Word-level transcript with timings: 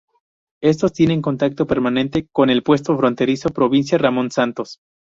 Estos 0.63 0.93
tienen 0.93 1.21
contacto 1.21 1.67
permanente 1.67 2.27
con 2.33 2.49
el 2.49 2.63
puesto 2.63 2.97
fronterizo 2.97 3.49
provincial 3.49 4.01
Ramón 4.01 4.31
Santos. 4.31 4.79